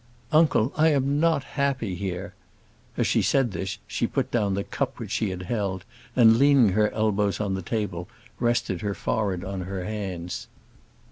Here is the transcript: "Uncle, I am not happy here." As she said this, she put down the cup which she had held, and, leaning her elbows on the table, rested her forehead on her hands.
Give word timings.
"Uncle, 0.31 0.73
I 0.75 0.87
am 0.87 1.19
not 1.19 1.43
happy 1.43 1.93
here." 1.93 2.33
As 2.97 3.05
she 3.05 3.21
said 3.21 3.51
this, 3.51 3.77
she 3.85 4.07
put 4.07 4.31
down 4.31 4.55
the 4.55 4.63
cup 4.63 4.97
which 4.97 5.11
she 5.11 5.29
had 5.29 5.43
held, 5.43 5.85
and, 6.15 6.37
leaning 6.37 6.69
her 6.69 6.89
elbows 6.89 7.39
on 7.39 7.53
the 7.53 7.61
table, 7.61 8.07
rested 8.39 8.81
her 8.81 8.95
forehead 8.95 9.43
on 9.43 9.61
her 9.61 9.83
hands. 9.85 10.47